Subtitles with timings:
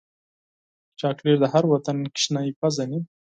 [0.99, 2.99] چاکلېټ د هر وطن ماشوم پیژني.